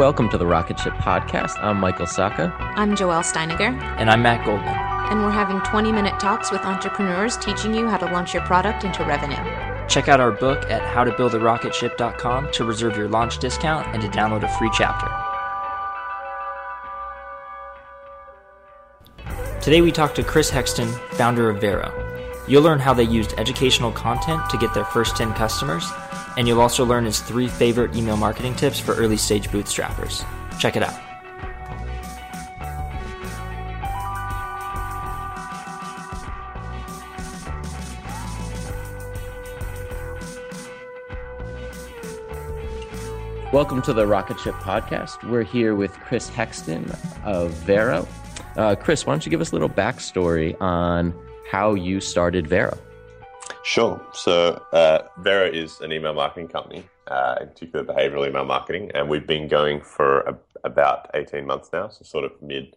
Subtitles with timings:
[0.00, 1.62] Welcome to the Rocket Ship Podcast.
[1.62, 2.50] I'm Michael Sacca.
[2.74, 3.78] I'm Joelle Steiniger.
[3.98, 4.74] And I'm Matt Goldman.
[5.10, 8.84] And we're having 20 minute talks with entrepreneurs teaching you how to launch your product
[8.84, 9.36] into revenue.
[9.88, 14.48] Check out our book at howtobuildarocketship.com to reserve your launch discount and to download a
[14.56, 15.06] free chapter.
[19.60, 21.92] Today we talk to Chris Hexton, founder of Vero.
[22.48, 25.84] You'll learn how they used educational content to get their first 10 customers
[26.40, 30.24] and you'll also learn his three favorite email marketing tips for early stage bootstrappers.
[30.58, 30.98] Check it out.
[43.52, 45.22] Welcome to the Rocket Ship Podcast.
[45.28, 46.90] We're here with Chris Hexton
[47.22, 48.08] of Vero.
[48.56, 51.12] Uh, Chris, why don't you give us a little backstory on
[51.50, 52.78] how you started Vero?
[53.70, 54.04] Sure.
[54.12, 59.08] So uh, Vero is an email marketing company, uh, in particular behavioral email marketing, and
[59.08, 62.74] we've been going for a, about 18 months now, so sort of mid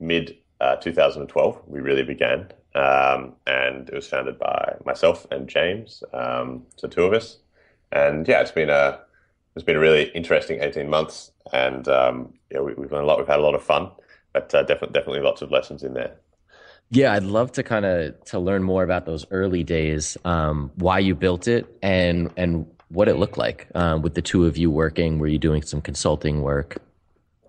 [0.00, 2.50] mid uh, 2012 we really began.
[2.74, 7.36] Um, and it was founded by myself and James, um, so two of us.
[7.92, 9.00] And yeah, it's been a
[9.54, 13.18] it's been a really interesting 18 months, and um, yeah, we, have done a lot.
[13.18, 13.90] We've had a lot of fun,
[14.32, 16.16] but uh, definitely definitely lots of lessons in there.
[16.94, 20.98] Yeah, I'd love to kind of to learn more about those early days, um, why
[20.98, 24.70] you built it, and and what it looked like um, with the two of you
[24.70, 25.18] working.
[25.18, 26.82] Were you doing some consulting work?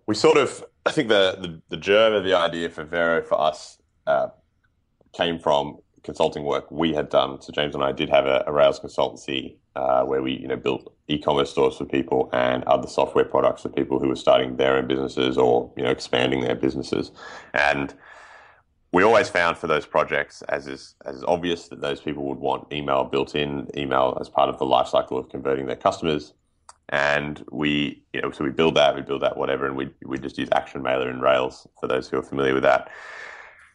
[0.08, 3.40] We sort of, I think the the, the germ of the idea for Vero for
[3.40, 4.28] us uh,
[5.12, 7.42] came from consulting work we had done.
[7.42, 10.56] So James and I did have a, a Rails consultancy uh, where we you know
[10.56, 14.78] built e-commerce stores for people and other software products for people who were starting their
[14.78, 17.12] own businesses or you know expanding their businesses
[17.54, 17.94] and
[18.94, 22.38] we always found for those projects, as is as is obvious, that those people would
[22.38, 26.34] want email built in, email as part of the life cycle of converting their customers.
[26.90, 30.20] And we, you know, so we build that, we build that, whatever, and we we
[30.20, 32.90] just use Action Mailer in Rails for those who are familiar with that.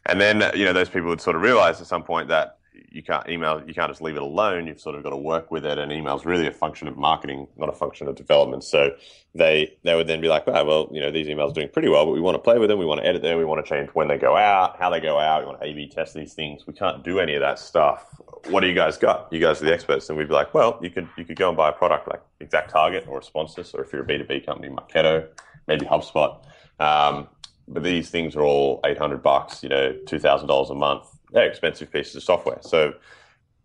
[0.05, 2.58] And then, you know, those people would sort of realize at some point that
[2.89, 4.67] you can't email, you can't just leave it alone.
[4.67, 5.77] You've sort of got to work with it.
[5.77, 8.63] And email is really a function of marketing, not a function of development.
[8.63, 8.91] So
[9.35, 11.89] they they would then be like, oh, well, you know, these emails are doing pretty
[11.89, 12.79] well, but we want to play with them.
[12.79, 13.37] We want to edit them.
[13.37, 15.41] We want to change when they go out, how they go out.
[15.41, 16.65] We want to A/B test these things.
[16.65, 18.05] We can't do any of that stuff.
[18.49, 19.31] What do you guys got?
[19.31, 20.09] You guys are the experts.
[20.09, 22.21] And we'd be like, well, you could you could go and buy a product like
[22.41, 25.27] ExactTarget or Responsys, or if you're a B2B company, Marketo,
[25.67, 26.43] maybe HubSpot.
[26.79, 27.27] Um,
[27.69, 31.05] but these things are all 800 bucks, you know, $2,000 a month.
[31.31, 32.59] They're expensive pieces of software.
[32.61, 32.93] So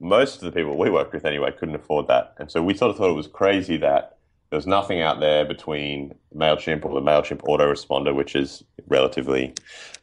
[0.00, 2.34] most of the people we work with anyway couldn't afford that.
[2.38, 4.18] And so we sort of thought it was crazy that
[4.50, 9.54] there was nothing out there between MailChimp or the MailChimp autoresponder, which is relatively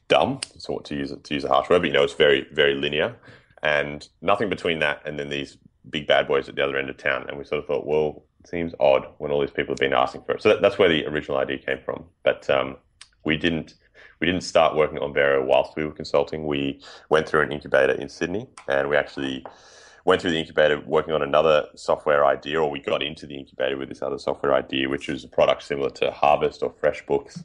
[0.08, 2.75] dumb, so to use to use a harsh word, but you know, it's very, very
[2.75, 3.16] linear.
[3.63, 5.58] And nothing between that and then these
[5.90, 7.25] big bad boys at the other end of town.
[7.30, 9.94] And we sort of thought, well, it seems odd when all these people have been
[9.94, 10.42] asking for it.
[10.42, 12.06] So that, that's where the original idea came from.
[12.24, 12.78] But um,
[13.24, 13.75] we didn't
[14.19, 16.45] we didn't start working on Vero whilst we were consulting.
[16.45, 19.45] We went through an incubator in Sydney, and we actually
[20.06, 23.77] went through the incubator working on another software idea, or we got into the incubator
[23.77, 27.44] with this other software idea, which was a product similar to Harvest or FreshBooks.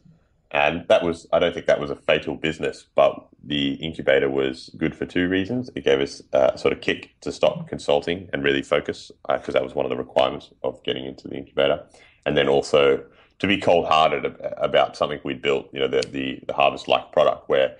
[0.52, 4.70] And that was, I don't think that was a fatal business, but the incubator was
[4.78, 5.70] good for two reasons.
[5.74, 9.58] It gave us a sort of kick to stop consulting and really focus, because uh,
[9.58, 11.84] that was one of the requirements of getting into the incubator.
[12.24, 13.04] And then also
[13.38, 17.12] to be cold hearted about something we'd built, you know, the the, the harvest like
[17.12, 17.76] product where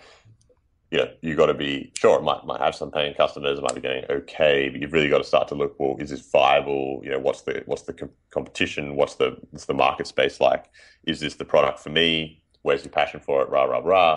[0.91, 3.63] you know, you got to be sure it might might have some paying customers, it
[3.63, 5.75] might be getting okay, but you've really got to start to look.
[5.79, 7.01] Well, is this viable?
[7.03, 8.95] You know, what's the what's the com- competition?
[8.95, 10.67] What's the what's the market space like?
[11.05, 12.43] Is this the product for me?
[12.63, 13.49] Where's your passion for it?
[13.49, 14.17] Rah rah rah.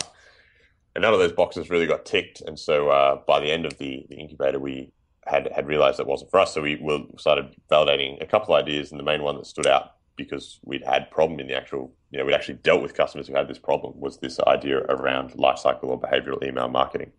[0.96, 2.42] And none of those boxes really got ticked.
[2.42, 4.92] And so uh, by the end of the, the incubator, we
[5.26, 6.54] had had realized that wasn't for us.
[6.54, 9.96] So we will started validating a couple ideas, and the main one that stood out
[10.24, 13.36] because we'd had problem in the actual, you know, we'd actually dealt with customers who
[13.36, 17.12] had this problem was this idea around lifecycle or behavioral email marketing.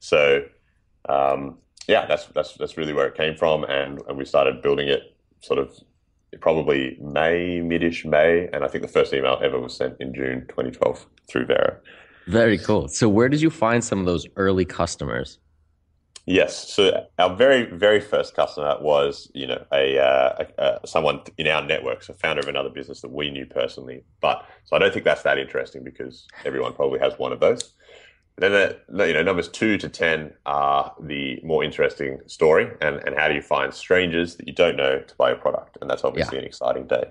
[0.00, 0.44] So,
[1.08, 4.88] um, yeah, that's that's that's really where it came from, and and we started building
[4.88, 5.72] it sort of
[6.40, 10.46] probably May, midish May, and I think the first email ever was sent in June
[10.48, 11.76] 2012 through Vero.
[12.26, 12.88] Very cool.
[12.88, 15.38] So, where did you find some of those early customers?
[16.28, 16.70] Yes.
[16.74, 21.46] So our very very first customer was you know a, uh, a, a, someone in
[21.46, 24.04] our network, so founder of another business that we knew personally.
[24.20, 27.72] But so I don't think that's that interesting because everyone probably has one of those.
[28.36, 33.16] then the, you know numbers two to ten are the more interesting story, and and
[33.16, 36.04] how do you find strangers that you don't know to buy a product, and that's
[36.04, 36.42] obviously yeah.
[36.42, 37.04] an exciting day.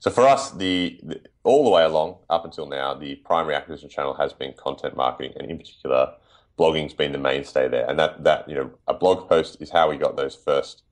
[0.00, 3.88] So for us, the, the all the way along up until now, the primary acquisition
[3.88, 6.14] channel has been content marketing, and in particular
[6.58, 7.88] blogging's been the mainstay there.
[7.88, 10.82] And that, that, you know, a blog post is how we got those first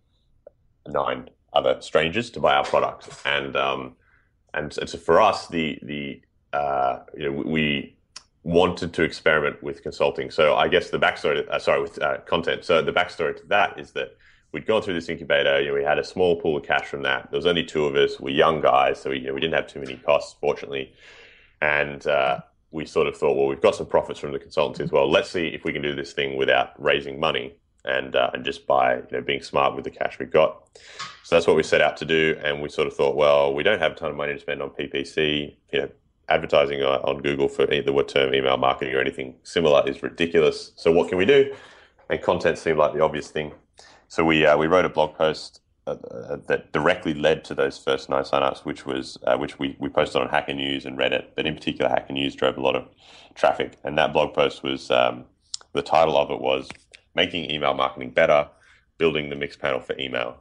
[0.86, 3.08] nine other strangers to buy our product.
[3.24, 3.96] And, um,
[4.52, 6.20] and, and so for us, the, the,
[6.52, 7.96] uh, you know, we
[8.42, 10.30] wanted to experiment with consulting.
[10.30, 12.64] So I guess the backstory, uh, sorry, with uh, content.
[12.64, 14.16] So the backstory to that is that
[14.52, 15.60] we'd gone through this incubator.
[15.60, 17.30] You know, we had a small pool of cash from that.
[17.30, 18.20] There was only two of us.
[18.20, 20.92] We're young guys, so we, you know, we didn't have too many costs, fortunately.
[21.62, 22.40] And uh,
[22.74, 25.08] we sort of thought, well, we've got some profits from the consultancy as well.
[25.08, 27.54] Let's see if we can do this thing without raising money
[27.84, 30.66] and uh, and just by you know being smart with the cash we've got.
[31.22, 33.62] So that's what we set out to do, and we sort of thought, well, we
[33.62, 35.54] don't have a ton of money to spend on PPC.
[35.72, 35.88] You know,
[36.28, 40.72] advertising on Google for either the term email marketing or anything similar is ridiculous.
[40.74, 41.54] So what can we do?
[42.10, 43.52] And content seemed like the obvious thing.
[44.08, 48.08] So we uh, we wrote a blog post uh, that directly led to those first
[48.08, 51.46] nine signups, which was uh, which we, we posted on Hacker News and Reddit, but
[51.46, 52.88] in particular Hacker News drove a lot of
[53.34, 53.76] traffic.
[53.84, 55.24] And that blog post was um,
[55.72, 56.70] the title of it was
[57.14, 58.48] "Making Email Marketing Better:
[58.96, 60.38] Building the Mixpanel for Email."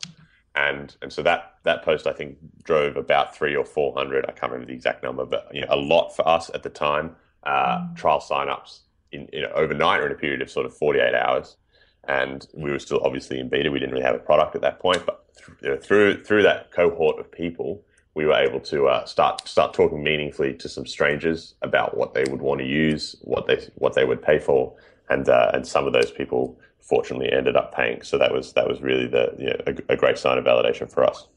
[0.55, 4.25] And and so that that post I think drove about three or four hundred.
[4.25, 6.69] I can't remember the exact number, but you know, a lot for us at the
[6.69, 7.15] time.
[7.43, 8.79] Uh, trial signups
[9.11, 11.57] in know, overnight or in a period of sort of forty eight hours
[12.05, 13.71] and we were still obviously in beta.
[13.71, 15.22] We didn't really have a product at that point, but
[15.61, 17.83] know, through through that cohort of people,
[18.15, 22.23] we were able to uh, start start talking meaningfully to some strangers about what they
[22.29, 24.75] would want to use, what they what they would pay for,
[25.09, 28.01] and uh, and some of those people fortunately ended up paying.
[28.01, 30.91] So that was that was really the you know, a, a, great sign of validation
[30.91, 31.27] for us.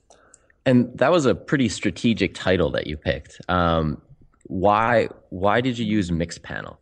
[0.66, 3.40] And that was a pretty strategic title that you picked.
[3.48, 4.02] Um,
[4.44, 6.76] why why did you use Mixpanel?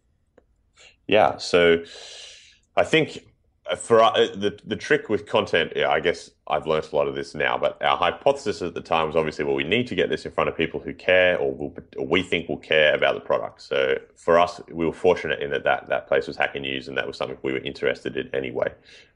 [1.06, 1.84] Yeah, so
[2.76, 3.24] I think
[3.78, 7.14] for uh, the the trick with content, yeah, I guess I've learned a lot of
[7.14, 7.56] this now.
[7.56, 10.32] But our hypothesis at the time was obviously, well, we need to get this in
[10.32, 13.62] front of people who care, or, will, or we think will care about the product.
[13.62, 16.96] So for us, we were fortunate in that that, that place was Hacker News, and
[16.98, 18.70] that was something we were interested in anyway.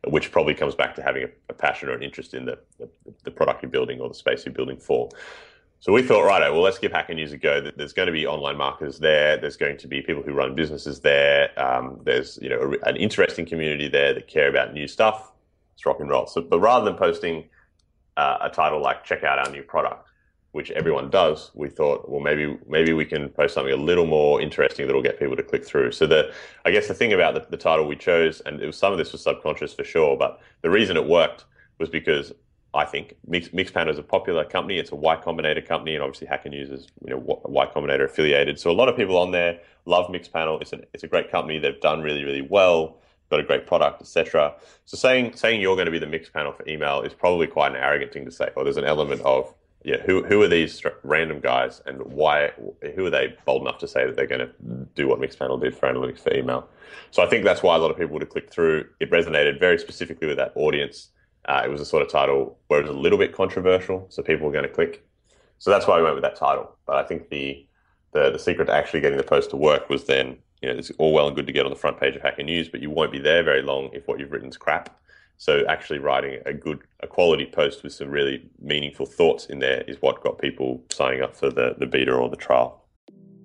[0.07, 2.89] Which probably comes back to having a, a passion or an interest in the, the
[3.25, 5.11] the product you're building or the space you're building for.
[5.81, 7.61] So we thought, right, well, let's give Hacker News a go.
[7.61, 9.37] There's going to be online marketers there.
[9.37, 11.51] There's going to be people who run businesses there.
[11.59, 15.33] Um, there's you know an interesting community there that care about new stuff.
[15.75, 16.27] It's rock and roll.
[16.27, 17.45] So, but rather than posting
[18.17, 20.09] uh, a title like "Check out our new product,"
[20.51, 24.41] which everyone does, we thought, well, maybe maybe we can post something a little more
[24.41, 25.93] interesting that'll get people to click through.
[25.93, 26.33] So the
[26.65, 28.99] I guess the thing about the, the title we chose, and it was some of
[28.99, 31.45] this was subconscious for sure, but the reason it worked
[31.79, 32.33] was because
[32.75, 34.79] I think Mix, Mixpanel is a popular company.
[34.79, 38.61] It's a Y Combinator company, and obviously Hacker News is you know Y Combinator affiliated.
[38.61, 40.61] So a lot of people on there love Mixpanel.
[40.61, 41.59] It's a it's a great company.
[41.59, 42.99] They've done really really well.
[43.31, 44.55] Got a great product, etc.
[44.85, 47.79] So saying saying you're going to be the Mixpanel for email is probably quite an
[47.79, 48.51] arrogant thing to say.
[48.55, 52.51] Or there's an element of yeah, who who are these random guys, and why?
[52.95, 54.51] Who are they bold enough to say that they're going to
[54.95, 56.69] do what Mixpanel did for analytics for email?
[57.13, 58.87] So I think that's why a lot of people would have clicked through.
[59.01, 61.09] It resonated very specifically with that audience
[61.49, 64.23] uh, it was a sort of title where it was a little bit controversial, so
[64.23, 65.05] people were going to click.
[65.59, 66.71] So that's why we went with that title.
[66.87, 67.65] But I think the
[68.13, 70.91] the, the secret to actually getting the post to work was then, you know, it's
[70.99, 72.91] all well and good to get on the front page of Hacker News, but you
[72.91, 74.99] won't be there very long if what you've written is crap.
[75.37, 79.83] So actually writing a good, a quality post with some really meaningful thoughts in there
[79.83, 82.78] is what got people signing up for the, the beta or the trial.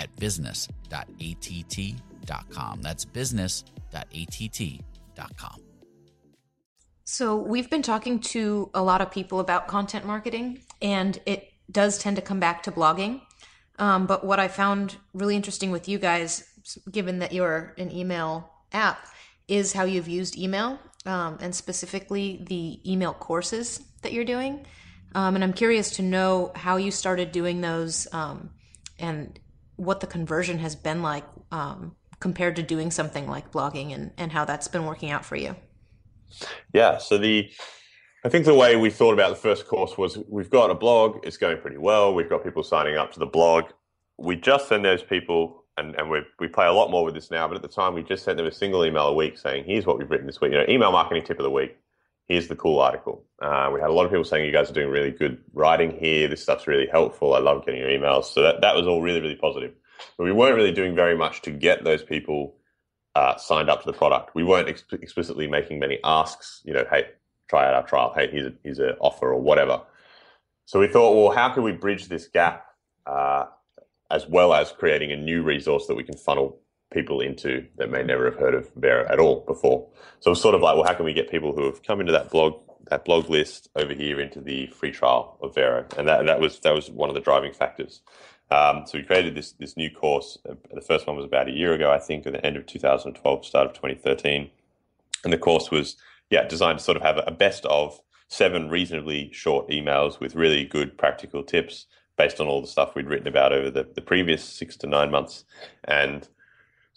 [0.00, 2.82] at business.att.com.
[2.82, 5.56] That's business.att.com.
[7.04, 11.98] So, we've been talking to a lot of people about content marketing, and it does
[11.98, 13.20] tend to come back to blogging.
[13.80, 16.44] Um, but what I found really interesting with you guys,
[16.90, 19.06] given that you're an email app,
[19.48, 24.66] is how you've used email um, and specifically the email courses that you're doing.
[25.14, 28.50] Um, and I'm curious to know how you started doing those um,
[28.98, 29.38] and
[29.80, 34.30] what the conversion has been like um, compared to doing something like blogging and, and
[34.30, 35.56] how that's been working out for you.
[36.74, 36.98] Yeah.
[36.98, 37.50] So the
[38.22, 41.20] I think the way we thought about the first course was we've got a blog,
[41.22, 42.14] it's going pretty well.
[42.14, 43.70] We've got people signing up to the blog.
[44.18, 47.30] We just send those people, and, and we we play a lot more with this
[47.30, 49.64] now, but at the time we just sent them a single email a week saying,
[49.64, 50.52] here's what we've written this week.
[50.52, 51.78] You know, email marketing tip of the week.
[52.30, 53.24] Here's the cool article.
[53.42, 55.90] Uh, we had a lot of people saying you guys are doing really good writing
[55.90, 56.28] here.
[56.28, 57.34] This stuff's really helpful.
[57.34, 58.26] I love getting your emails.
[58.26, 59.74] So that, that was all really, really positive.
[60.16, 62.54] But we weren't really doing very much to get those people
[63.16, 64.36] uh, signed up to the product.
[64.36, 67.08] We weren't ex- explicitly making many asks, you know, hey,
[67.48, 68.12] try out our trial.
[68.14, 69.82] Hey, here's, a, here's an offer or whatever.
[70.66, 72.64] So we thought, well, how can we bridge this gap
[73.06, 73.46] uh,
[74.08, 76.59] as well as creating a new resource that we can funnel
[76.92, 79.88] people into that may never have heard of Vero at all before.
[80.20, 82.12] So it's sort of like, well, how can we get people who have come into
[82.12, 82.54] that blog
[82.90, 85.86] that blog list over here into the free trial of Vero?
[85.96, 88.00] And that that was that was one of the driving factors.
[88.50, 90.38] Um, so we created this this new course.
[90.48, 92.66] Uh, the first one was about a year ago, I think, at the end of
[92.66, 94.50] 2012, start of 2013,
[95.24, 95.96] and the course was
[96.30, 100.64] yeah designed to sort of have a best of seven reasonably short emails with really
[100.64, 104.44] good practical tips based on all the stuff we'd written about over the, the previous
[104.44, 105.44] six to nine months,
[105.84, 106.28] and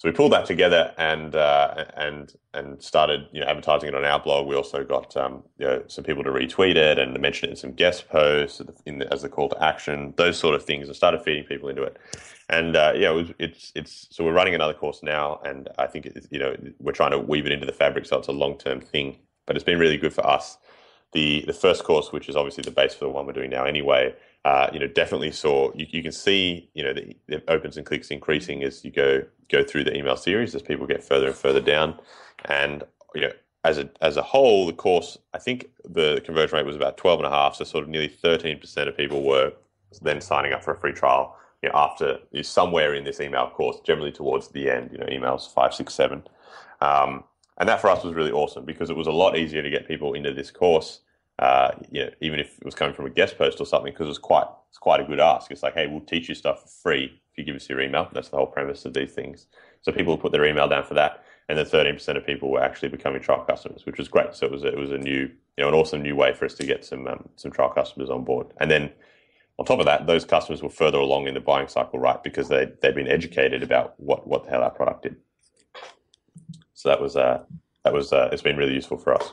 [0.03, 4.03] so we pulled that together and uh, and and started you know advertising it on
[4.03, 4.47] our blog.
[4.47, 7.55] We also got um, you know, some people to retweet it and mention it in
[7.55, 10.89] some guest posts the, as a call to action, those sort of things.
[10.89, 11.95] I started feeding people into it,
[12.49, 15.87] and uh, yeah, it was, it's it's so we're running another course now, and I
[15.87, 18.57] think you know we're trying to weave it into the fabric so it's a long
[18.57, 19.19] term thing.
[19.45, 20.57] But it's been really good for us.
[21.13, 23.65] The the first course, which is obviously the base for the one we're doing now
[23.65, 24.15] anyway,
[24.45, 27.85] uh, you know, definitely saw you, you can see, you know, the, the, opens and
[27.85, 31.35] clicks increasing as you go go through the email series as people get further and
[31.35, 31.97] further down,
[32.45, 32.83] and
[33.15, 33.31] you know,
[33.63, 37.19] as a as a whole, the course, I think the conversion rate was about twelve
[37.19, 39.53] and a half, so sort of nearly thirteen percent of people were
[40.01, 41.37] then signing up for a free trial.
[41.61, 45.53] You know, after somewhere in this email course, generally towards the end, you know, emails
[45.53, 46.23] five, six, seven,
[46.81, 47.23] um,
[47.57, 49.87] and that for us was really awesome because it was a lot easier to get
[49.87, 51.01] people into this course
[51.39, 54.07] uh, you know, even if it was coming from a guest post or something, because
[54.07, 55.51] it's quite it's quite a good ask.
[55.51, 58.07] It's like, hey, we'll teach you stuff for free if you give us your email.
[58.13, 59.47] That's the whole premise of these things.
[59.81, 62.89] So people put their email down for that, and then 13% of people were actually
[62.89, 64.35] becoming trial customers, which was great.
[64.35, 65.21] So it was a, it was a new,
[65.57, 68.09] you know, an awesome new way for us to get some um, some trial customers
[68.11, 68.47] on board.
[68.59, 68.91] And then
[69.57, 72.21] on top of that, those customers were further along in the buying cycle, right?
[72.23, 75.15] Because they they'd been educated about what what the hell our product did.
[76.83, 77.45] So that was uh,
[77.85, 79.31] that was uh, it's been really useful for us.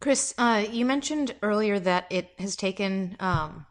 [0.00, 3.64] Chris, uh, you mentioned earlier that it has taken um,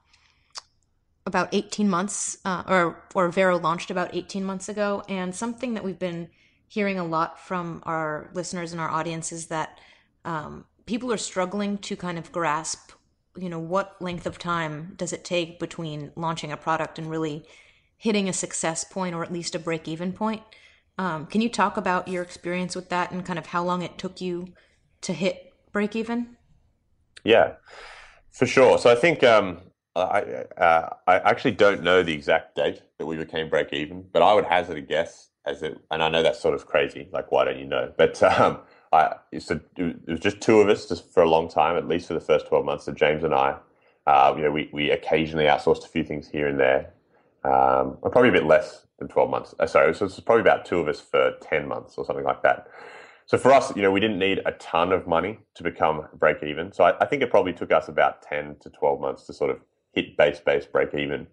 [1.26, 5.84] about 18 months, uh, or or Vero launched about 18 months ago, and something that
[5.84, 6.30] we've been
[6.70, 9.82] hearing a lot from our listeners and our audience is that
[10.24, 12.94] um, people are struggling to kind of grasp,
[13.36, 17.46] you know, what length of time does it take between launching a product and really
[17.98, 20.42] hitting a success point or at least a break even point.
[20.98, 23.98] Um, can you talk about your experience with that and kind of how long it
[23.98, 24.54] took you
[25.02, 26.38] to hit break even?
[27.24, 27.54] Yeah,
[28.32, 28.78] for sure.
[28.78, 29.62] So I think um,
[29.96, 34.22] I, uh, I actually don't know the exact date that we became break even, but
[34.22, 37.08] I would hazard a guess as it, and I know that's sort of crazy.
[37.12, 37.92] Like, why don't you know?
[37.98, 38.60] But um,
[38.92, 39.44] I, it
[40.08, 42.48] was just two of us just for a long time, at least for the first
[42.48, 42.86] twelve months.
[42.86, 43.58] So James and I,
[44.06, 46.94] uh, you know, we we occasionally outsourced a few things here and there,
[47.44, 49.54] um, probably a bit less than twelve months.
[49.60, 52.42] Uh, sorry, so it's probably about two of us for ten months or something like
[52.44, 52.68] that.
[53.26, 56.44] So for us, you know, we didn't need a ton of money to become break
[56.44, 56.72] even.
[56.74, 59.52] So I, I think it probably took us about ten to twelve months to sort
[59.52, 59.60] of
[59.94, 61.28] hit base base break even.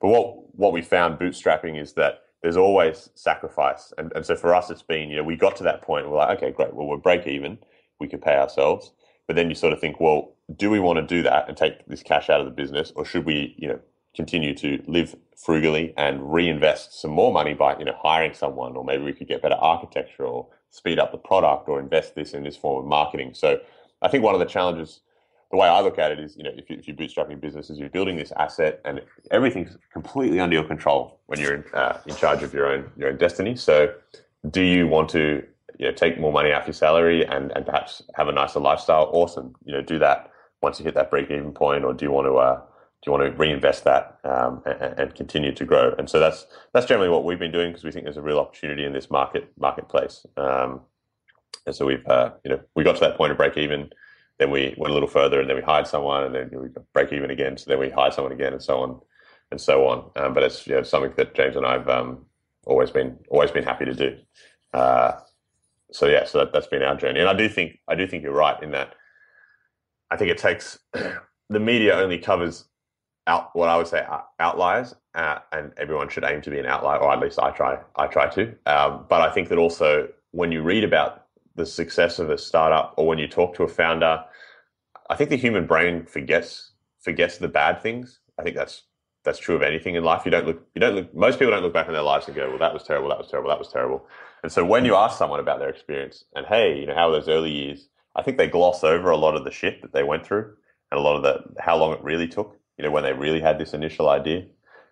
[0.00, 4.54] But what what we found bootstrapping is that there's always sacrifice, and and so for
[4.54, 6.08] us, it's been you know we got to that point.
[6.08, 7.58] We're like, okay, great, well we're break even,
[7.98, 8.92] we can pay ourselves.
[9.26, 11.84] But then you sort of think, well, do we want to do that and take
[11.86, 13.80] this cash out of the business, or should we, you know,
[14.14, 18.84] continue to live frugally and reinvest some more money by you know hiring someone, or
[18.84, 22.42] maybe we could get better architecture, or speed up the product, or invest this in
[22.42, 23.32] this form of marketing.
[23.34, 23.60] So
[24.02, 25.00] I think one of the challenges
[25.50, 27.78] the way I look at it is, you know, if, you, if you're bootstrapping businesses,
[27.78, 29.00] you're building this asset, and
[29.30, 33.10] everything's completely under your control when you're in, uh, in charge of your own your
[33.10, 33.54] own destiny.
[33.54, 33.94] So,
[34.50, 35.44] do you want to,
[35.78, 39.08] you know, take more money off your salary and and perhaps have a nicer lifestyle?
[39.12, 40.30] Awesome, you know, do that
[40.62, 42.60] once you hit that break even point, or do you want to uh,
[43.06, 45.94] you want to reinvest that um, and, and, continue to grow?
[45.98, 48.38] And so that's that's generally what we've been doing because we think there's a real
[48.38, 50.26] opportunity in this market marketplace.
[50.36, 50.80] Um,
[51.66, 53.90] and so we've uh, you know we got to that point of break even
[54.38, 57.12] then we went a little further, and then we hired someone, and then we break
[57.12, 57.56] even again.
[57.56, 59.00] So then we hired someone again, and so on,
[59.50, 60.10] and so on.
[60.16, 62.26] Um, but it's you know, something that James and I've um,
[62.66, 64.18] always been always been happy to do.
[64.74, 65.12] Uh,
[65.90, 68.22] so yeah, so that, that's been our journey, and I do think I do think
[68.22, 68.94] you're right in that.
[70.10, 70.78] I think it takes
[71.48, 72.66] the media only covers
[73.26, 74.06] out what I would say
[74.38, 77.78] outliers, uh, and everyone should aim to be an outlier, or at least I try.
[77.96, 78.54] I try to.
[78.66, 82.94] Um, but I think that also when you read about the success of a startup
[82.96, 84.22] or when you talk to a founder,
[85.10, 88.20] I think the human brain forgets forgets the bad things.
[88.38, 88.82] I think that's
[89.24, 90.24] that's true of anything in life.
[90.24, 92.36] You don't look you don't look most people don't look back on their lives and
[92.36, 94.06] go, Well that was terrible, that was terrible, that was terrible.
[94.42, 97.16] And so when you ask someone about their experience and hey, you know, how were
[97.16, 100.02] those early years, I think they gloss over a lot of the shit that they
[100.02, 100.54] went through
[100.90, 103.40] and a lot of the how long it really took, you know, when they really
[103.40, 104.44] had this initial idea.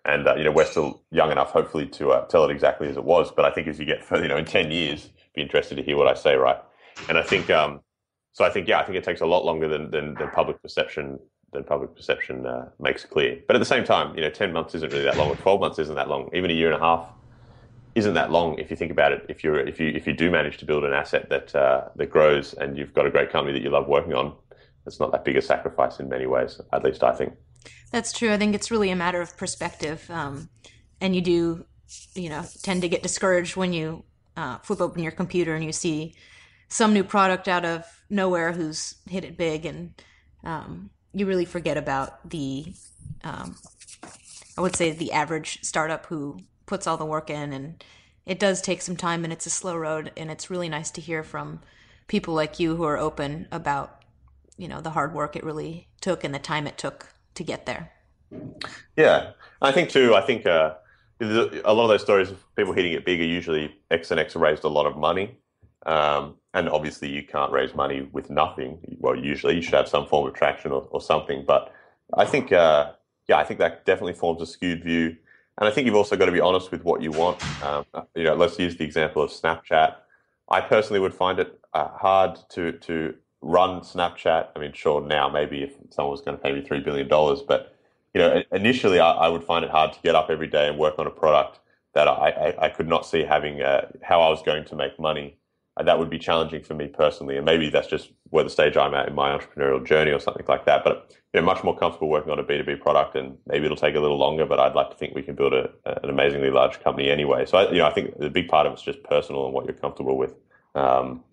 [0.05, 2.97] And uh, you know, we're still young enough, hopefully, to uh, tell it exactly as
[2.97, 3.31] it was.
[3.31, 5.83] But I think as you get further, you know, in ten years, be interested to
[5.83, 6.57] hear what I say, right?
[7.09, 7.81] And I think, um,
[8.31, 10.61] so I think, yeah, I think it takes a lot longer than than, than public
[10.61, 11.19] perception
[11.53, 13.39] than public perception uh, makes clear.
[13.47, 15.59] But at the same time, you know, ten months isn't really that long, or twelve
[15.59, 17.09] months isn't that long, even a year and a half
[17.95, 19.25] isn't that long if you think about it.
[19.29, 22.07] If you're if you if you do manage to build an asset that uh, that
[22.07, 24.35] grows and you've got a great company that you love working on,
[24.85, 26.61] it's not that big a sacrifice in many ways.
[26.73, 27.33] At least I think.
[27.91, 28.33] That's true.
[28.33, 30.49] I think it's really a matter of perspective, um,
[30.99, 31.65] and you do,
[32.13, 34.03] you know, tend to get discouraged when you
[34.35, 36.15] uh, flip open your computer and you see
[36.67, 39.93] some new product out of nowhere who's hit it big, and
[40.43, 42.65] um, you really forget about the,
[43.23, 43.55] um,
[44.57, 47.83] I would say, the average startup who puts all the work in, and
[48.25, 51.01] it does take some time, and it's a slow road, and it's really nice to
[51.01, 51.61] hear from
[52.07, 54.03] people like you who are open about,
[54.57, 57.65] you know, the hard work it really took and the time it took to get
[57.65, 57.91] there.
[58.97, 60.15] Yeah, I think too.
[60.15, 60.45] I think.
[60.45, 60.75] Uh,
[61.21, 64.35] a lot of those stories of people hitting it big are usually X and X
[64.35, 65.37] raised a lot of money.
[65.85, 68.79] Um, and obviously, you can't raise money with nothing.
[68.99, 71.43] Well, usually you should have some form of traction or, or something.
[71.45, 71.71] But
[72.13, 72.93] I think, uh,
[73.27, 75.15] yeah, I think that definitely forms a skewed view.
[75.57, 77.41] And I think you've also got to be honest with what you want.
[77.63, 79.95] Um, you know, let's use the example of Snapchat.
[80.49, 84.49] I personally would find it uh, hard to to run Snapchat.
[84.55, 87.41] I mean, sure, now maybe if someone was going to pay me three billion dollars,
[87.41, 87.75] but
[88.13, 90.77] you know, initially I, I, would find it hard to get up every day and
[90.77, 91.59] work on a product
[91.93, 94.99] that I, I, I could not see having uh, how I was going to make
[94.99, 95.37] money
[95.83, 97.35] that would be challenging for me personally.
[97.35, 100.45] And maybe that's just where the stage I'm at in my entrepreneurial journey or something
[100.47, 100.85] like that.
[100.85, 103.95] But you know, much more comfortable working on a B2B product and maybe it'll take
[103.95, 106.79] a little longer, but I'd like to think we can build a, an amazingly large
[106.81, 107.45] company anyway.
[107.45, 109.65] So, I, you know, I think the big part of it's just personal and what
[109.65, 110.35] you're comfortable with.
[110.75, 111.23] Um,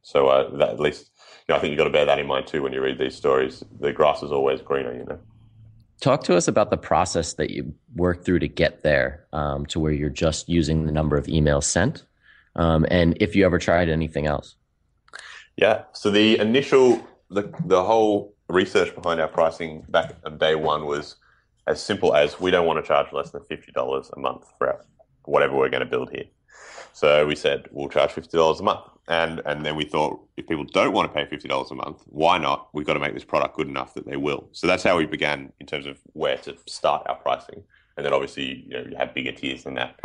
[0.00, 1.09] so uh, that at least,
[1.50, 3.14] know, I think you've got to bear that in mind too when you read these
[3.14, 3.62] stories.
[3.78, 5.18] The grass is always greener, you know.
[6.00, 9.78] Talk to us about the process that you work through to get there um, to
[9.78, 12.04] where you're just using the number of emails sent
[12.56, 14.56] um, and if you ever tried anything else.
[15.56, 15.82] Yeah.
[15.92, 21.16] So the initial, the the whole research behind our pricing back on day one was
[21.66, 24.68] as simple as we don't want to charge less than fifty dollars a month for
[24.68, 24.84] our,
[25.24, 26.24] whatever we're going to build here.
[26.92, 30.46] So we said we'll charge fifty dollars a month, and and then we thought if
[30.46, 32.68] people don't want to pay fifty dollars a month, why not?
[32.72, 34.48] We've got to make this product good enough that they will.
[34.52, 37.64] So that's how we began in terms of where to start our pricing,
[37.96, 39.98] and then obviously you know you have bigger tiers than that.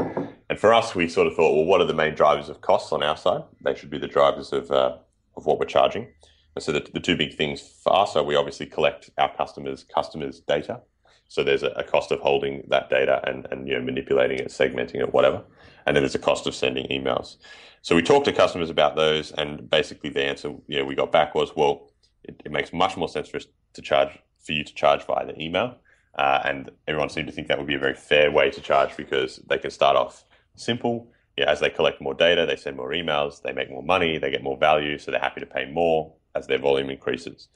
[0.49, 2.91] And for us, we sort of thought, well, what are the main drivers of costs
[2.91, 3.43] on our side?
[3.61, 4.97] They should be the drivers of uh,
[5.37, 6.07] of what we're charging.
[6.55, 9.83] And so the, the two big things for us are we obviously collect our customers'
[9.83, 10.81] customers' data.
[11.27, 14.47] So there's a, a, cost of holding that data and, and you know manipulating it,
[14.47, 15.43] segmenting it, whatever.
[15.85, 17.37] And then there's a cost of sending emails.
[17.81, 21.11] So we talked to customers about those, and basically the answer you know, we got
[21.11, 21.91] back was, well,
[22.23, 24.09] it, it makes much more sense for us to charge
[24.43, 25.77] for you to charge via the email.
[26.17, 28.95] Uh, and everyone seemed to think that would be a very fair way to charge
[28.95, 30.23] because they can start off
[30.55, 31.11] simple.
[31.37, 34.31] Yeah, as they collect more data, they send more emails, they make more money, they
[34.31, 37.49] get more value, so they're happy to pay more as their volume increases.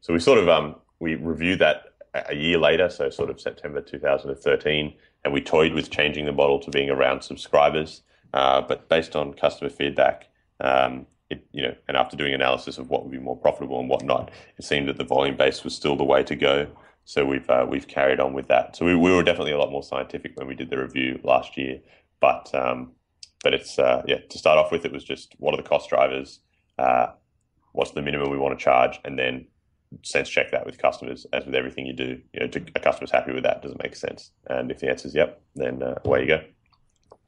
[0.00, 3.82] So we sort of um, we reviewed that a year later, so sort of September
[3.82, 4.94] 2013,
[5.26, 8.02] and we toyed with changing the model to being around subscribers.
[8.32, 10.28] Uh, but based on customer feedback,
[10.60, 13.88] um, it, you know, and after doing analysis of what would be more profitable and
[13.88, 16.68] what not, it seemed that the volume base was still the way to go.
[17.04, 18.76] So we've uh, we've carried on with that.
[18.76, 21.56] So we, we were definitely a lot more scientific when we did the review last
[21.56, 21.80] year.
[22.20, 22.92] But um,
[23.42, 25.90] but it's uh, yeah to start off with, it was just what are the cost
[25.90, 26.38] drivers,
[26.78, 27.08] uh,
[27.72, 29.48] what's the minimum we want to charge, and then
[30.02, 31.26] sense check that with customers.
[31.32, 33.96] As with everything you do, you know, a customer's happy with that, does it make
[33.96, 34.30] sense?
[34.48, 36.40] And if the answer is yep, then uh, away you go.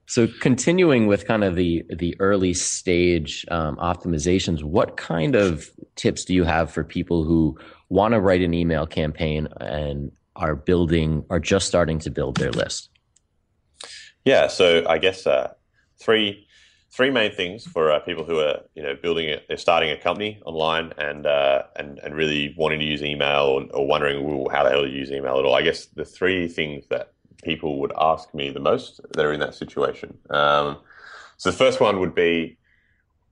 [0.07, 6.25] So continuing with kind of the the early stage um, optimizations, what kind of tips
[6.25, 7.59] do you have for people who
[7.91, 12.53] want to write an email campaign and are building are just starting to build their
[12.53, 12.89] list?
[14.25, 15.53] Yeah, so I guess uh,
[16.01, 16.47] three
[16.91, 19.97] three main things for uh, people who are you know building it, they're starting a
[19.97, 24.49] company online and uh, and and really wanting to use email or, or wondering well,
[24.51, 25.55] how the hell to use email at all.
[25.55, 29.41] I guess the three things that people would ask me the most that are in
[29.41, 30.19] that situation.
[30.31, 30.79] Um,
[31.37, 32.59] so the first one would be,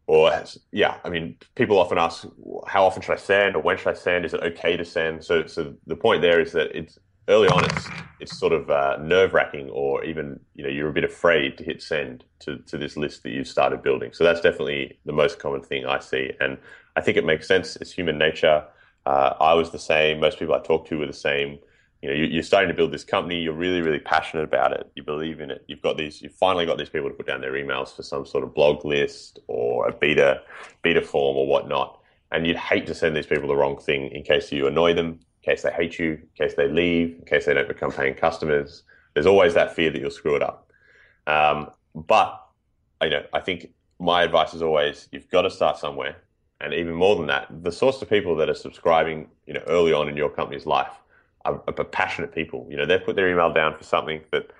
[0.06, 0.30] or
[0.70, 2.24] yeah, I mean, people often ask,
[2.68, 4.24] how often should I send, or when should I send?
[4.24, 5.24] Is it okay to send?
[5.24, 8.96] So, so the point there is that it's early on, it's it's sort of uh,
[9.00, 12.78] nerve wracking, or even you know you're a bit afraid to hit send to to
[12.78, 14.12] this list that you've started building.
[14.12, 16.58] So that's definitely the most common thing I see, and
[16.96, 17.76] I think it makes sense.
[17.76, 18.64] It's human nature.
[19.04, 20.18] Uh, I was the same.
[20.20, 21.58] Most people I talked to were the same.
[22.02, 23.40] You know, you, are starting to build this company.
[23.40, 24.90] You're really, really passionate about it.
[24.94, 25.64] You believe in it.
[25.66, 26.20] You've got these.
[26.20, 28.84] You've finally got these people to put down their emails for some sort of blog
[28.84, 30.42] list or a beta
[30.82, 32.00] beta form or whatnot.
[32.32, 35.20] And you'd hate to send these people the wrong thing in case you annoy them
[35.46, 38.82] case they hate you, in case they leave, in case they don't become paying customers.
[39.14, 40.70] There's always that fear that you'll screw it up.
[41.26, 42.42] Um, but
[43.02, 46.16] you know, I think my advice is always you've got to start somewhere,
[46.60, 49.92] and even more than that, the sorts of people that are subscribing, you know, early
[49.92, 50.92] on in your company's life
[51.44, 52.66] are, are passionate people.
[52.68, 54.50] You know, they've put their email down for something that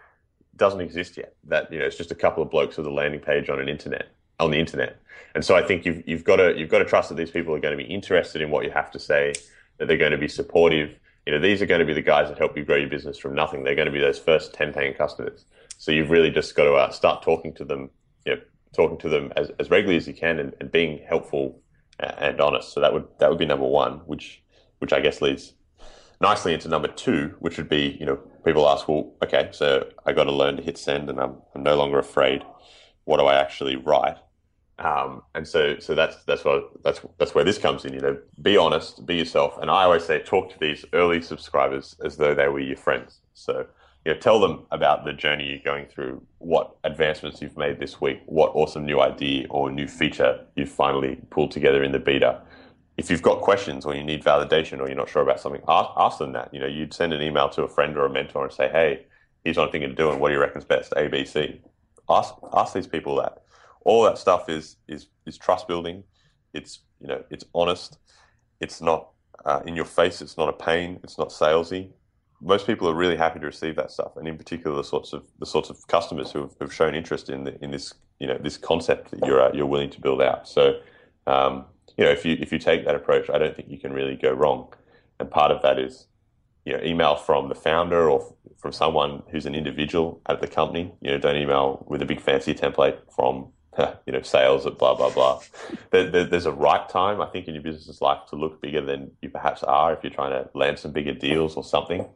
[0.57, 1.35] doesn't exist yet.
[1.45, 3.69] That you know, it's just a couple of blokes with a landing page on an
[3.69, 5.01] internet on the internet.
[5.35, 7.55] And so I think you've you've got to you've got to trust that these people
[7.55, 9.33] are going to be interested in what you have to say
[9.79, 10.97] that they're going to be supportive.
[11.27, 13.19] You know, these are going to be the guys that help you grow your business
[13.19, 13.65] from nothing.
[13.65, 15.45] They're going to be those first 10 paying customers.
[15.79, 17.91] So you've really just got to uh, start talking to them,
[18.25, 18.41] you know,
[18.75, 21.61] talking to them as, as regularly as you can and, and being helpful
[21.99, 22.73] and honest.
[22.73, 24.43] So that would, that would be number one, which,
[24.79, 25.55] which I guess leads
[26.21, 30.13] nicely into number two, which would be, you know, people ask, well, okay, so I
[30.13, 32.43] got to learn to hit send and I'm, I'm no longer afraid.
[33.05, 34.17] What do I actually write?
[34.79, 37.95] Um, and so, so that's that's what that's that's where this comes in.
[37.95, 39.57] You know, be honest, be yourself.
[39.61, 43.21] And I always say, talk to these early subscribers as though they were your friends.
[43.33, 43.67] So,
[44.05, 48.01] you know, tell them about the journey you're going through, what advancements you've made this
[48.01, 52.43] week, what awesome new idea or new feature you've finally pulled together in the beta.
[52.99, 55.91] If you've got questions or you need validation or you're not sure about something, ask,
[55.97, 56.53] ask them that.
[56.53, 59.07] You know, you'd send an email to a friend or a mentor and say, "Hey,
[59.43, 60.19] here's what I'm thinking of doing.
[60.19, 60.93] What do you reckon's best?
[60.97, 61.61] A, B, C."
[62.09, 63.43] Ask ask these people that
[63.87, 66.03] all that stuff is is is trust building.
[66.53, 67.99] It's you know it's honest.
[68.61, 69.11] It's not
[69.45, 70.21] uh, in your face.
[70.21, 70.99] It's not a pain.
[71.05, 71.93] It's not salesy.
[72.41, 75.23] most people are really happy to receive that stuff, and in particular, the sorts of
[75.39, 78.39] the sorts of customers who have, who've shown interest in the, in this you know
[78.39, 80.49] this concept that you're uh, you're willing to build out.
[80.49, 80.81] So,
[81.29, 81.65] um,
[81.97, 84.17] you know, if you if you take that approach, I don't think you can really
[84.17, 84.73] go wrong.
[85.21, 86.09] And part of that is,
[86.65, 90.93] you know, email from the founder or from someone who's an individual at the company.
[91.03, 93.53] You know, don't email with a big fancy template from
[94.07, 95.41] you know sales at blah blah blah.
[95.91, 98.81] There, there, there's a right time, I think, in your business's life to look bigger
[98.81, 102.07] than you perhaps are if you're trying to land some bigger deals or something.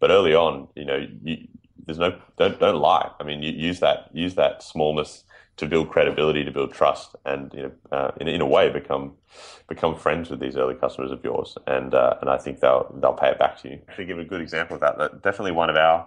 [0.00, 1.48] But early on, you know, you,
[1.84, 3.10] there's no don't don't lie.
[3.18, 5.24] I mean, you use that use that smallness
[5.56, 9.14] to build credibility, to build trust, and you know, uh, in, in a way, become
[9.68, 11.58] become friends with these early customers of yours.
[11.66, 13.80] And uh, and I think they'll they'll pay it back to you.
[13.96, 16.06] To give a good example of that, that definitely one of our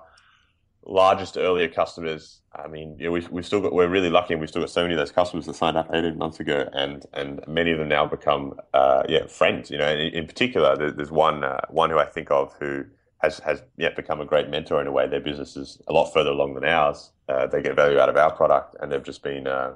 [0.85, 2.41] largest earlier customers.
[2.53, 4.81] I mean, yeah, we've, we've still got, we're really lucky and we've still got so
[4.81, 7.87] many of those customers that signed up 18 months ago and, and many of them
[7.87, 11.99] now become, uh, yeah, friends, you know, in, in particular, there's one, uh, one who
[11.99, 12.85] I think of who
[13.19, 15.07] has, has yet become a great mentor in a way.
[15.07, 17.11] Their business is a lot further along than ours.
[17.29, 19.73] Uh, they get value out of our product and they've just been, uh,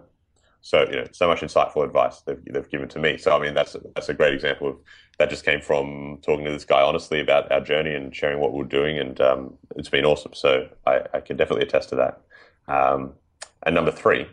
[0.66, 3.20] so you know, so much insightful advice they've, they've given to me.
[3.20, 4.78] So I mean, that's that's a great example of
[5.20, 5.30] that.
[5.30, 8.64] Just came from talking to this guy honestly about our journey and sharing what we're
[8.64, 10.34] doing, and um, it's been awesome.
[10.34, 12.22] So I, I, can definitely attest to that.
[12.68, 13.14] Um,
[13.62, 14.26] and number three,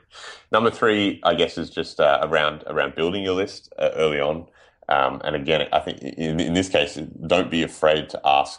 [0.51, 4.47] number three, I guess, is just uh, around around building your list uh, early on.
[4.89, 6.95] Um, and again, I think in, in this case,
[7.27, 8.59] don't be afraid to ask.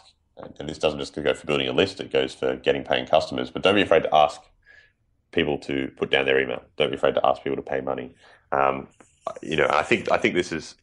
[0.60, 3.50] And this doesn't just go for building a list; it goes for getting paying customers.
[3.50, 4.40] But don't be afraid to ask
[5.34, 6.62] people to put down their email.
[6.76, 8.14] Don't be afraid to ask people to pay money.
[8.52, 8.88] Um,
[9.42, 10.76] you know, I think I think this is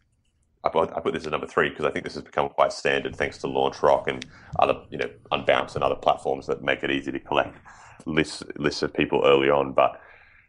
[0.63, 3.39] I put, this at number three because I think this has become quite standard thanks
[3.39, 4.25] to LaunchRock and
[4.59, 7.57] other you know Unbounce and other platforms that make it easy to collect
[8.05, 9.73] lists lists of people early on.
[9.73, 9.99] But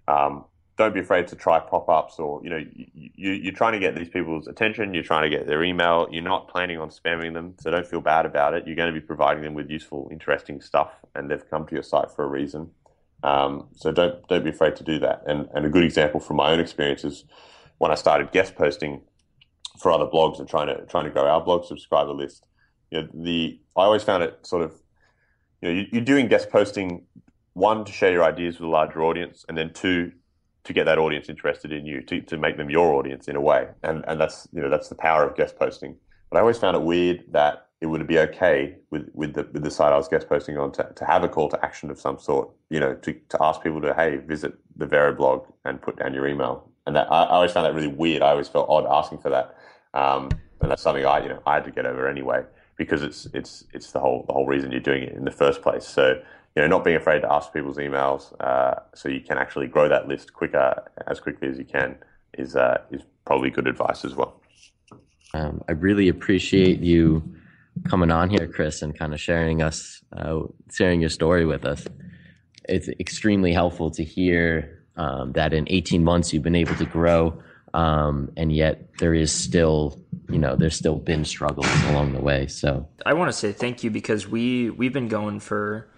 [0.09, 0.45] um,
[0.77, 3.95] don't be afraid to try pop ups or you know you, you're trying to get
[3.95, 4.93] these people's attention.
[4.93, 6.09] You're trying to get their email.
[6.11, 8.67] You're not planning on spamming them, so don't feel bad about it.
[8.67, 11.83] You're going to be providing them with useful, interesting stuff, and they've come to your
[11.83, 12.71] site for a reason.
[13.23, 15.23] Um, so don't don't be afraid to do that.
[15.27, 17.25] And and a good example from my own experience is
[17.79, 19.03] when I started guest posting
[19.79, 22.47] for other blogs and trying to trying to grow our blog subscriber list.
[22.91, 24.73] You know, the I always found it sort of
[25.61, 27.05] you know you, are doing guest posting
[27.55, 30.13] one to share your ideas with a larger audience, and then two
[30.65, 33.41] to get that audience interested in you to, to make them your audience in a
[33.41, 33.69] way.
[33.83, 35.97] And and that's you know that's the power of guest posting.
[36.31, 39.65] But I always found it weird that it would be okay with, with the with
[39.65, 41.99] the site I was guest posting on to, to have a call to action of
[41.99, 45.83] some sort, you know, to, to ask people to hey visit the Vero blog and
[45.83, 46.71] put down your email.
[46.87, 48.23] And that I, I always found that really weird.
[48.23, 49.57] I always felt odd asking for that,
[49.95, 52.45] um, and that's something I you know I had to get over anyway
[52.77, 55.61] because it's it's it's the whole the whole reason you're doing it in the first
[55.61, 55.85] place.
[55.85, 56.23] So
[56.55, 59.89] you know, not being afraid to ask people's emails uh, so you can actually grow
[59.89, 61.97] that list quicker as quickly as you can
[62.39, 64.41] is uh, is probably good advice as well.
[65.35, 67.25] Um, I really appreciate you
[67.85, 71.87] coming on here, Chris, and kind of sharing us, uh, sharing your story with us.
[72.69, 77.43] It's extremely helpful to hear um, that in 18 months you've been able to grow,
[77.75, 82.47] um, and yet there is still, you know, there's still been struggles along the way.
[82.47, 85.89] So I want to say thank you because we we've been going for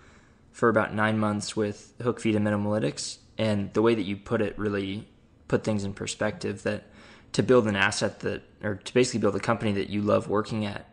[0.53, 4.57] for about nine months with Hookfeed and Minimalytics, and the way that you put it
[4.57, 5.09] really
[5.49, 6.63] put things in perspective.
[6.63, 6.85] That
[7.33, 10.65] to build an asset that, or to basically build a company that you love working
[10.65, 10.89] at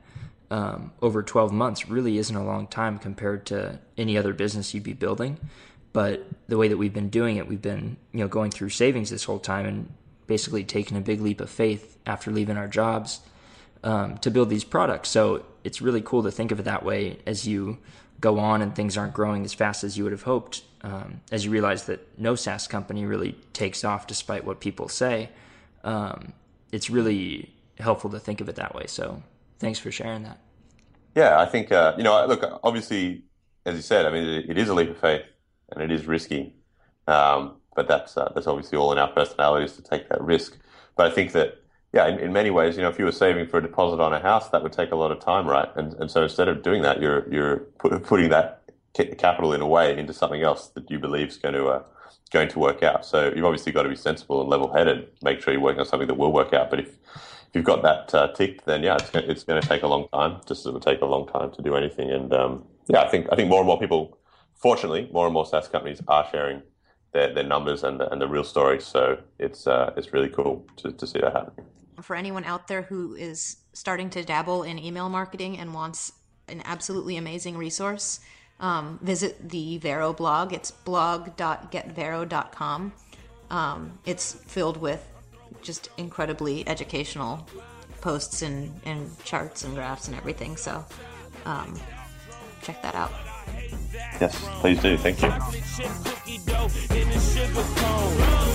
[0.51, 4.83] um, over 12 months really isn't a long time compared to any other business you'd
[4.83, 5.39] be building.
[5.93, 9.09] But the way that we've been doing it, we've been you know going through savings
[9.09, 9.93] this whole time and
[10.27, 13.21] basically taking a big leap of faith after leaving our jobs
[13.83, 15.09] um, to build these products.
[15.09, 17.77] So it's really cool to think of it that way as you
[18.19, 20.63] go on and things aren't growing as fast as you would have hoped.
[20.83, 25.29] Um, as you realize that no SaaS company really takes off despite what people say,
[25.83, 26.33] um,
[26.71, 28.87] it's really helpful to think of it that way.
[28.87, 29.21] So
[29.61, 30.39] thanks for sharing that.
[31.15, 32.25] Yeah, I think uh, you know.
[32.25, 33.23] Look, obviously,
[33.65, 35.23] as you said, I mean, it, it is a leap of faith
[35.71, 36.55] and it is risky,
[37.07, 40.57] um, but that's uh, that's obviously all in our personalities to take that risk.
[40.95, 41.61] But I think that
[41.93, 44.13] yeah, in, in, many ways, you know, if you were saving for a deposit on
[44.13, 45.69] a house, that would take a lot of time, right?
[45.75, 48.61] And and so instead of doing that, you're you're put, putting that
[49.17, 51.83] capital in a way into something else that you believe is going to uh,
[52.31, 53.05] going to work out.
[53.05, 55.09] So you've obviously got to be sensible and level headed.
[55.21, 56.69] Make sure you're working on something that will work out.
[56.69, 56.97] But if
[57.51, 59.87] if you've got that uh, ticked, then yeah, it's going, it's going to take a
[59.87, 60.39] long time.
[60.47, 62.09] Just it would take a long time to do anything.
[62.09, 64.17] And um, yeah, I think I think more and more people,
[64.55, 66.61] fortunately, more and more SaaS companies are sharing
[67.11, 68.85] their, their numbers and the, and the real stories.
[68.85, 71.65] So it's uh, it's really cool to, to see that happen.
[72.01, 76.13] For anyone out there who is starting to dabble in email marketing and wants
[76.47, 78.21] an absolutely amazing resource,
[78.61, 80.53] um, visit the Vero blog.
[80.53, 82.93] It's blog.getvero.com.
[83.49, 85.05] Um, it's filled with
[85.61, 87.47] just incredibly educational
[88.01, 90.57] posts and, and charts and graphs and everything.
[90.57, 90.83] So,
[91.45, 91.79] um,
[92.61, 93.11] check that out.
[94.19, 94.97] Yes, please do.
[94.97, 95.29] Thank you.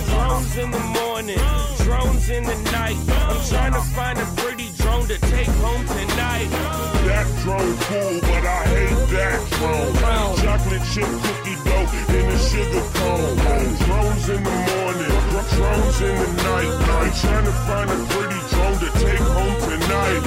[0.07, 1.39] Drones in the morning,
[1.83, 2.97] drones in the night.
[3.09, 6.47] I'm trying to find a pretty drone to take home tonight.
[7.05, 8.19] That drone cool,
[17.27, 20.21] trying to find a pretty drone to take home tonight.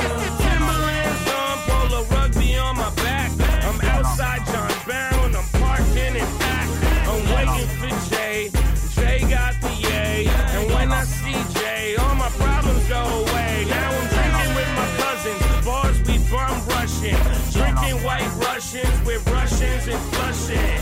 [0.45, 3.31] Timberlands on, polo rugby on my back.
[3.65, 6.69] I'm outside John Brown, I'm parked in it back.
[7.09, 8.51] I'm waiting for Jay.
[8.95, 10.29] Jay got the A.
[10.57, 13.65] And when I see Jay, all my problems go away.
[13.69, 15.43] Now I'm drinking with my cousins.
[15.65, 17.21] Bars we bum rushing.
[17.57, 20.81] Drinking white Russians with Russians and flushing.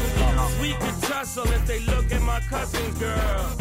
[0.61, 3.58] We could tussle if they look at my cousin girl.